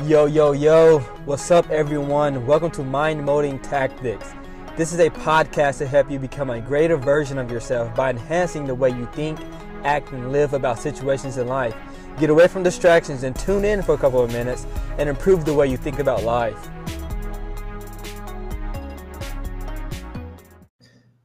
Yo, 0.00 0.24
yo, 0.24 0.50
yo, 0.50 0.98
what's 1.26 1.50
up, 1.52 1.70
everyone? 1.70 2.44
Welcome 2.44 2.72
to 2.72 2.82
Mind 2.82 3.24
Molding 3.24 3.60
Tactics. 3.60 4.32
This 4.74 4.92
is 4.92 4.98
a 4.98 5.10
podcast 5.10 5.78
to 5.78 5.86
help 5.86 6.10
you 6.10 6.18
become 6.18 6.50
a 6.50 6.60
greater 6.60 6.96
version 6.96 7.38
of 7.38 7.52
yourself 7.52 7.94
by 7.94 8.10
enhancing 8.10 8.66
the 8.66 8.74
way 8.74 8.88
you 8.88 9.06
think, 9.12 9.38
act, 9.84 10.10
and 10.10 10.32
live 10.32 10.54
about 10.54 10.80
situations 10.80 11.36
in 11.36 11.46
life. 11.46 11.76
Get 12.18 12.30
away 12.30 12.48
from 12.48 12.64
distractions 12.64 13.22
and 13.22 13.36
tune 13.36 13.64
in 13.64 13.80
for 13.82 13.94
a 13.94 13.98
couple 13.98 14.20
of 14.22 14.32
minutes 14.32 14.66
and 14.98 15.08
improve 15.08 15.44
the 15.44 15.54
way 15.54 15.68
you 15.68 15.76
think 15.76 16.00
about 16.00 16.24
life. 16.24 16.68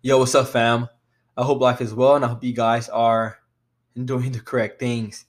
Yo, 0.03 0.19
what's 0.19 0.35
up, 0.35 0.49
fam? 0.49 0.89
I 1.35 1.43
hope 1.43 1.61
life 1.61 1.81
is 1.81 1.93
well 1.93 2.17
and 2.17 2.25
I 2.25 2.27
hope 2.27 2.43
you 2.43 2.53
guys 2.53 2.89
are 2.89 3.39
doing 3.95 4.33
the 4.33 4.41
correct 4.41 4.79
things. 4.79 5.25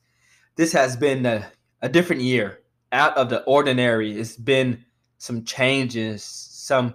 This 0.56 0.72
has 0.72 0.96
been 0.96 1.24
a, 1.24 1.50
a 1.80 1.88
different 1.88 2.22
year, 2.22 2.60
out 2.92 3.16
of 3.16 3.28
the 3.28 3.42
ordinary. 3.44 4.18
It's 4.18 4.36
been 4.36 4.84
some 5.18 5.44
changes, 5.44 6.24
some 6.24 6.94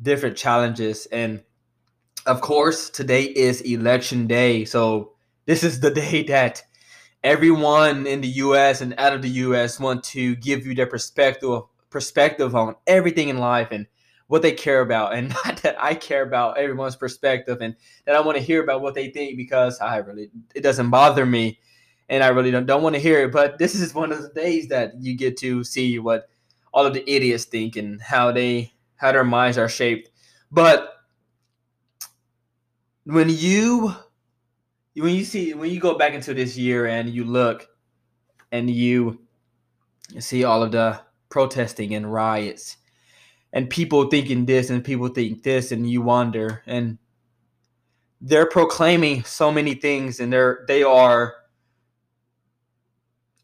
different 0.00 0.36
challenges. 0.36 1.06
And 1.06 1.42
of 2.26 2.40
course, 2.40 2.90
today 2.90 3.22
is 3.22 3.60
election 3.62 4.26
day. 4.26 4.64
So, 4.64 5.12
this 5.46 5.64
is 5.64 5.80
the 5.80 5.90
day 6.02 6.24
that 6.24 6.62
everyone 7.22 8.06
in 8.06 8.20
the 8.20 8.28
US 8.28 8.80
and 8.80 8.94
out 8.98 9.12
of 9.12 9.22
the 9.22 9.28
US 9.28 9.80
want 9.80 10.04
to 10.04 10.36
give 10.36 10.66
you 10.66 10.74
their 10.74 10.86
perspective 10.86 11.62
perspective 11.90 12.54
on 12.54 12.76
everything 12.86 13.28
in 13.28 13.38
life 13.38 13.68
and 13.70 13.86
what 14.28 14.42
they 14.42 14.52
care 14.52 14.82
about 14.82 15.14
and 15.14 15.28
not 15.44 15.56
that 15.62 15.82
I 15.82 15.94
care 15.94 16.22
about 16.22 16.58
everyone's 16.58 16.96
perspective 16.96 17.58
and 17.60 17.74
that 18.04 18.14
I 18.14 18.20
want 18.20 18.36
to 18.36 18.42
hear 18.42 18.62
about 18.62 18.82
what 18.82 18.94
they 18.94 19.10
think 19.10 19.36
because 19.36 19.80
I 19.80 19.96
really 19.96 20.30
it 20.54 20.62
doesn't 20.62 20.90
bother 20.90 21.26
me 21.26 21.58
and 22.08 22.24
I 22.24 22.28
really 22.28 22.50
don't, 22.50 22.66
don't 22.66 22.82
want 22.82 22.94
to 22.94 23.00
hear 23.00 23.24
it 23.24 23.32
but 23.32 23.58
this 23.58 23.74
is 23.74 23.94
one 23.94 24.12
of 24.12 24.22
the 24.22 24.30
days 24.30 24.68
that 24.68 25.00
you 25.00 25.16
get 25.16 25.36
to 25.38 25.64
see 25.64 25.98
what 25.98 26.28
all 26.72 26.86
of 26.86 26.94
the 26.94 27.08
idiots 27.10 27.44
think 27.44 27.76
and 27.76 28.00
how 28.00 28.32
they 28.32 28.72
how 28.96 29.12
their 29.12 29.24
minds 29.24 29.58
are 29.58 29.68
shaped. 29.68 30.10
But 30.50 30.92
when 33.04 33.28
you 33.28 33.94
when 34.94 35.14
you 35.14 35.24
see 35.24 35.54
when 35.54 35.70
you 35.70 35.80
go 35.80 35.96
back 35.96 36.12
into 36.12 36.34
this 36.34 36.56
year 36.56 36.86
and 36.86 37.08
you 37.08 37.24
look 37.24 37.68
and 38.52 38.68
you 38.68 39.20
see 40.18 40.44
all 40.44 40.62
of 40.62 40.72
the 40.72 41.00
protesting 41.30 41.94
and 41.94 42.12
riots 42.12 42.76
and 43.52 43.70
people 43.70 44.08
thinking 44.08 44.46
this 44.46 44.70
and 44.70 44.84
people 44.84 45.08
think 45.08 45.42
this 45.42 45.72
and 45.72 45.88
you 45.88 46.02
wonder 46.02 46.62
and 46.66 46.98
they're 48.20 48.46
proclaiming 48.46 49.22
so 49.24 49.52
many 49.52 49.74
things 49.74 50.18
and 50.18 50.32
they're 50.32 50.64
they 50.66 50.82
are 50.82 51.34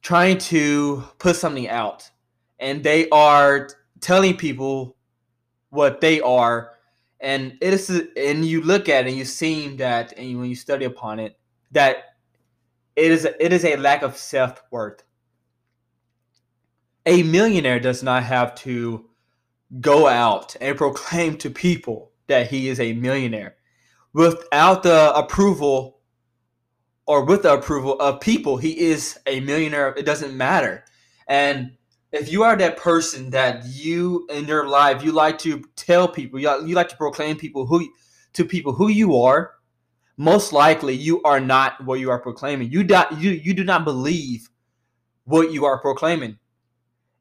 trying 0.04 0.36
to 0.36 1.02
put 1.18 1.34
something 1.34 1.68
out. 1.68 2.08
And 2.60 2.84
they 2.84 3.08
are 3.08 3.68
telling 4.00 4.36
people 4.36 4.96
what 5.70 6.00
they 6.00 6.20
are. 6.20 6.72
And 7.20 7.56
it 7.60 7.74
is 7.74 7.90
and 8.16 8.44
you 8.44 8.60
look 8.60 8.88
at 8.88 9.06
it 9.06 9.08
and 9.08 9.18
you 9.18 9.24
see 9.24 9.74
that 9.76 10.12
and 10.16 10.38
when 10.38 10.48
you 10.48 10.54
study 10.54 10.84
upon 10.84 11.18
it 11.18 11.38
that 11.72 12.16
it 12.96 13.10
is 13.10 13.24
it 13.24 13.52
is 13.52 13.64
a 13.64 13.76
lack 13.76 14.02
of 14.02 14.16
self-worth. 14.16 15.02
A 17.06 17.22
millionaire 17.22 17.80
does 17.80 18.02
not 18.02 18.22
have 18.22 18.54
to 18.56 19.06
go 19.80 20.06
out 20.06 20.54
and 20.60 20.76
proclaim 20.84 21.36
to 21.38 21.50
people 21.50 22.12
that 22.26 22.50
he 22.50 22.68
is 22.68 22.78
a 22.78 22.92
millionaire. 22.92 23.56
Without 24.12 24.82
the 24.82 25.12
approval 25.14 25.98
or 27.06 27.24
with 27.24 27.42
the 27.42 27.52
approval 27.52 27.98
of 28.00 28.20
people 28.20 28.56
he 28.56 28.78
is 28.78 29.18
a 29.26 29.40
millionaire. 29.40 29.94
It 29.96 30.06
doesn't 30.06 30.36
matter. 30.36 30.84
And 31.28 31.72
if 32.12 32.30
you 32.30 32.42
are 32.44 32.56
that 32.56 32.76
person 32.76 33.30
that 33.30 33.64
you 33.66 34.26
in 34.30 34.44
your 34.46 34.68
life 34.68 35.02
you 35.02 35.12
like 35.12 35.38
to 35.38 35.62
tell 35.76 36.08
people 36.08 36.38
you, 36.38 36.66
you 36.66 36.74
like 36.74 36.88
to 36.90 36.96
proclaim 36.96 37.36
people 37.36 37.66
who 37.66 37.88
to 38.34 38.44
people 38.44 38.72
who 38.72 38.88
you 38.88 39.16
are 39.16 39.54
most 40.16 40.52
likely 40.52 40.94
you 40.94 41.22
are 41.22 41.40
not 41.40 41.84
what 41.84 42.00
you 42.00 42.10
are 42.10 42.18
proclaiming. 42.18 42.70
You 42.70 42.84
do, 42.84 43.02
you, 43.18 43.30
you 43.30 43.54
do 43.54 43.64
not 43.64 43.84
believe 43.84 44.48
what 45.24 45.52
you 45.52 45.64
are 45.64 45.80
proclaiming. 45.80 46.38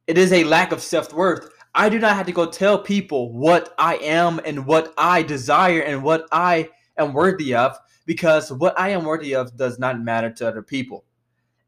It 0.07 0.17
is 0.17 0.31
a 0.31 0.43
lack 0.43 0.71
of 0.71 0.81
self-worth. 0.81 1.49
I 1.73 1.89
do 1.89 1.97
not 1.97 2.15
have 2.15 2.27
to 2.27 2.31
go 2.31 2.45
tell 2.45 2.77
people 2.77 3.33
what 3.33 3.73
I 3.79 3.95
am 3.97 4.39
and 4.45 4.65
what 4.65 4.93
I 4.97 5.23
desire 5.23 5.81
and 5.81 6.03
what 6.03 6.27
I 6.31 6.69
am 6.97 7.13
worthy 7.13 7.55
of 7.55 7.75
because 8.05 8.51
what 8.51 8.79
I 8.79 8.89
am 8.89 9.05
worthy 9.05 9.35
of 9.35 9.55
does 9.55 9.79
not 9.79 10.01
matter 10.01 10.29
to 10.31 10.47
other 10.47 10.61
people. 10.61 11.05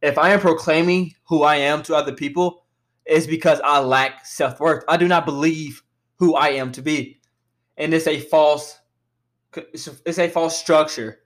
If 0.01 0.17
I 0.17 0.29
am 0.29 0.39
proclaiming 0.39 1.13
who 1.23 1.43
I 1.43 1.55
am 1.55 1.81
to 1.83 1.95
other 1.95 2.13
people, 2.13 2.65
it's 3.05 3.27
because 3.27 3.61
I 3.63 3.79
lack 3.79 4.25
self 4.25 4.59
worth. 4.59 4.83
I 4.87 4.97
do 4.97 5.07
not 5.07 5.25
believe 5.25 5.81
who 6.17 6.35
I 6.35 6.49
am 6.49 6.71
to 6.73 6.81
be. 6.81 7.19
And 7.77 7.93
it's 7.93 8.07
a 8.07 8.19
false 8.19 8.79
it's 9.73 10.19
a 10.19 10.29
false 10.29 10.57
structure. 10.57 11.19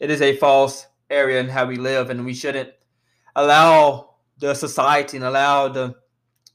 It 0.00 0.10
is 0.10 0.20
a 0.20 0.36
false 0.36 0.86
area 1.10 1.40
in 1.40 1.48
how 1.48 1.66
we 1.66 1.76
live 1.76 2.10
and 2.10 2.24
we 2.24 2.34
shouldn't 2.34 2.70
allow 3.36 4.16
the 4.38 4.54
society 4.54 5.16
and 5.16 5.26
allow 5.26 5.68
the 5.68 5.94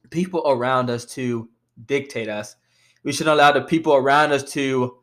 people 0.09 0.43
around 0.45 0.89
us 0.89 1.05
to 1.05 1.49
dictate 1.85 2.29
us. 2.29 2.55
We 3.03 3.11
should 3.11 3.25
not 3.25 3.35
allow 3.35 3.51
the 3.51 3.61
people 3.61 3.95
around 3.95 4.31
us 4.31 4.43
to 4.53 4.97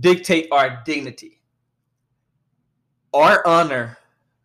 dictate 0.00 0.48
our 0.52 0.82
dignity, 0.84 1.37
our 3.18 3.44
honor, 3.44 3.98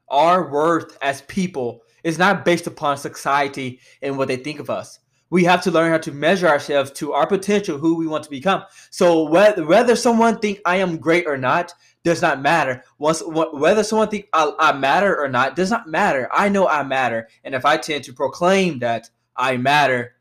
our 0.10 0.50
worth 0.50 0.98
as 1.02 1.22
people 1.24 1.84
is 2.04 2.18
not 2.18 2.44
based 2.44 2.68
upon 2.68 2.98
society 2.98 3.80
and 4.02 4.18
what 4.18 4.28
they 4.28 4.36
think 4.36 4.60
of 4.60 4.70
us. 4.70 5.00
We 5.30 5.44
have 5.46 5.62
to 5.64 5.72
learn 5.72 5.92
how 5.92 6.00
to 6.00 6.12
measure 6.12 6.48
ourselves 6.48 6.92
to 6.94 7.14
our 7.14 7.28
potential, 7.28 7.78
who 7.78 7.96
we 7.96 8.08
want 8.08 8.24
to 8.24 8.30
become. 8.30 8.64
So 8.90 9.30
whether 9.30 9.66
whether 9.66 9.96
someone 9.96 10.40
think 10.40 10.60
I 10.66 10.78
am 10.78 10.98
great 10.98 11.26
or 11.28 11.38
not 11.38 11.74
does 12.04 12.22
not 12.22 12.42
matter. 12.42 12.84
Once 12.98 13.24
whether 13.26 13.84
someone 13.84 14.10
think 14.10 14.28
I, 14.34 14.52
I 14.60 14.74
matter 14.74 15.20
or 15.20 15.30
not 15.30 15.56
does 15.56 15.72
not 15.72 15.88
matter. 15.88 16.28
I 16.32 16.50
know 16.50 16.68
I 16.68 16.84
matter, 16.84 17.30
and 17.44 17.56
if 17.56 17.66
I 17.66 17.78
tend 17.78 18.04
to 18.06 18.14
proclaim 18.14 18.80
that 18.80 19.10
I 19.36 19.58
matter, 19.58 20.16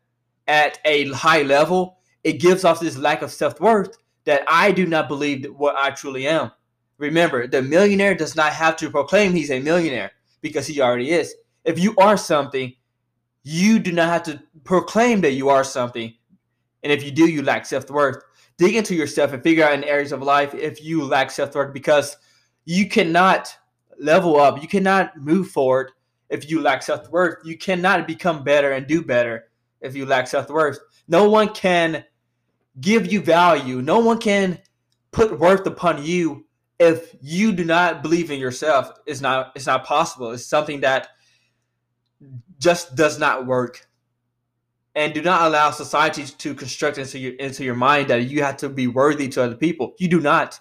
at 0.46 0.78
a 0.84 1.10
high 1.12 1.42
level, 1.42 1.98
it 2.24 2.34
gives 2.34 2.64
off 2.64 2.80
this 2.80 2.98
lack 2.98 3.22
of 3.22 3.30
self 3.30 3.60
worth 3.60 3.96
that 4.24 4.44
I 4.48 4.72
do 4.72 4.86
not 4.86 5.08
believe 5.08 5.46
what 5.56 5.76
I 5.76 5.90
truly 5.90 6.26
am. 6.26 6.52
Remember, 7.02 7.48
the 7.48 7.60
millionaire 7.60 8.14
does 8.14 8.36
not 8.36 8.52
have 8.52 8.76
to 8.76 8.88
proclaim 8.88 9.32
he's 9.32 9.50
a 9.50 9.58
millionaire 9.58 10.12
because 10.40 10.68
he 10.68 10.80
already 10.80 11.10
is. 11.10 11.34
If 11.64 11.76
you 11.76 11.96
are 11.96 12.16
something, 12.16 12.72
you 13.42 13.80
do 13.80 13.90
not 13.90 14.06
have 14.06 14.22
to 14.22 14.40
proclaim 14.62 15.20
that 15.22 15.32
you 15.32 15.48
are 15.48 15.64
something. 15.64 16.14
And 16.84 16.92
if 16.92 17.02
you 17.02 17.10
do, 17.10 17.28
you 17.28 17.42
lack 17.42 17.66
self 17.66 17.90
worth. 17.90 18.22
Dig 18.56 18.76
into 18.76 18.94
yourself 18.94 19.32
and 19.32 19.42
figure 19.42 19.64
out 19.64 19.72
in 19.72 19.82
areas 19.82 20.12
of 20.12 20.22
life 20.22 20.54
if 20.54 20.80
you 20.80 21.02
lack 21.02 21.32
self 21.32 21.56
worth 21.56 21.74
because 21.74 22.16
you 22.66 22.88
cannot 22.88 23.52
level 23.98 24.38
up, 24.38 24.62
you 24.62 24.68
cannot 24.68 25.16
move 25.16 25.48
forward 25.48 25.90
if 26.30 26.48
you 26.48 26.60
lack 26.60 26.84
self 26.84 27.10
worth. 27.10 27.44
You 27.44 27.58
cannot 27.58 28.06
become 28.06 28.44
better 28.44 28.70
and 28.70 28.86
do 28.86 29.02
better 29.02 29.48
if 29.80 29.96
you 29.96 30.06
lack 30.06 30.28
self 30.28 30.48
worth. 30.50 30.78
No 31.08 31.28
one 31.28 31.48
can 31.48 32.04
give 32.80 33.12
you 33.12 33.20
value. 33.20 33.82
No 33.82 33.98
one 33.98 34.18
can 34.18 34.60
put 35.10 35.36
worth 35.40 35.66
upon 35.66 36.04
you 36.04 36.46
if 36.82 37.14
you 37.20 37.52
do 37.52 37.64
not 37.64 38.02
believe 38.02 38.30
in 38.30 38.40
yourself. 38.40 38.90
It's 39.06 39.20
not 39.20 39.52
it's 39.54 39.66
not 39.66 39.84
possible. 39.84 40.32
It's 40.32 40.46
something 40.46 40.80
that 40.80 41.08
just 42.58 42.96
does 42.96 43.18
not 43.18 43.46
work. 43.46 43.86
And 44.94 45.14
do 45.14 45.22
not 45.22 45.42
allow 45.42 45.70
society 45.70 46.24
to 46.24 46.54
construct 46.54 46.98
into 46.98 47.18
your 47.18 47.34
into 47.34 47.64
your 47.64 47.74
mind 47.74 48.08
that 48.08 48.24
you 48.24 48.42
have 48.42 48.56
to 48.58 48.68
be 48.68 48.88
worthy 48.88 49.28
to 49.28 49.44
other 49.44 49.54
people. 49.54 49.94
You 49.98 50.08
do 50.08 50.20
not. 50.20 50.58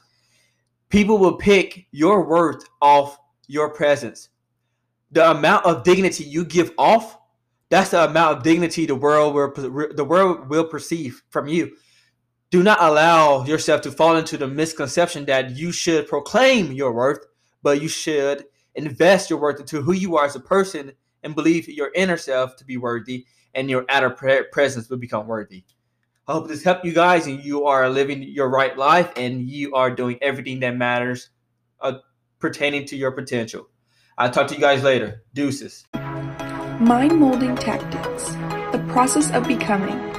People 0.90 1.18
will 1.18 1.38
pick 1.38 1.88
your 1.92 2.28
worth 2.28 2.64
off 2.81 3.18
your 3.48 3.70
presence. 3.70 4.30
The 5.12 5.31
amount 5.31 5.66
of 5.66 5.84
dignity 5.84 6.24
you 6.24 6.46
give 6.46 6.72
off 6.78 7.18
that's 7.72 7.92
the 7.92 8.04
amount 8.04 8.38
of 8.38 8.44
dignity 8.44 8.86
the 8.86 8.95
world 8.95 9.34
will 9.34 9.51
the 9.54 10.06
world 10.06 10.50
will 10.50 10.66
perceive 10.66 11.24
from 11.30 11.48
you. 11.48 11.72
Do 12.51 12.62
not 12.63 12.81
allow 12.81 13.45
yourself 13.45 13.80
to 13.83 13.92
fall 13.94 14.18
into 14.18 14.38
the 14.38 14.45
misconception 14.45 15.24
that 15.25 15.51
you 15.51 15.71
should 15.71 16.09
proclaim 16.09 16.74
your 16.74 16.92
worth, 16.92 17.25
but 17.63 17.81
you 17.81 17.88
should 17.88 18.44
invest 18.75 19.30
your 19.30 19.39
worth 19.39 19.62
into 19.62 19.81
who 19.81 19.94
you 19.94 20.18
are 20.18 20.25
as 20.25 20.36
a 20.36 20.42
person 20.42 20.92
and 21.24 21.33
believe 21.33 21.69
your 21.69 21.92
inner 21.95 22.18
self 22.18 22.57
to 22.57 22.65
be 22.65 22.75
worthy 22.75 23.25
and 23.56 23.69
your 23.69 23.86
outer 23.88 24.09
presence 24.51 24.89
will 24.89 24.98
become 24.98 25.27
worthy. 25.27 25.63
I 26.27 26.33
hope 26.33 26.50
this 26.50 26.62
helped 26.62 26.83
you 26.83 26.92
guys 26.92 27.25
and 27.25 27.42
you 27.42 27.68
are 27.68 27.89
living 27.89 28.21
your 28.21 28.50
right 28.50 28.77
life 28.77 29.13
and 29.15 29.47
you 29.47 29.74
are 29.74 29.89
doing 29.89 30.18
everything 30.21 30.59
that 30.59 30.75
matters 30.75 31.30
uh, 31.80 32.00
pertaining 32.39 32.86
to 32.88 32.97
your 32.97 33.12
potential. 33.12 33.69
I'll 34.18 34.30
talk 34.30 34.50
to 34.50 34.56
you 34.56 34.59
guys 34.59 34.83
later. 34.83 35.24
Deuces. 35.33 35.86
Mind 35.94 37.18
Molding 37.18 37.56
Tactics 37.56 38.25
The 38.74 38.86
Process 38.89 39.31
of 39.31 39.47
Becoming 39.47 40.11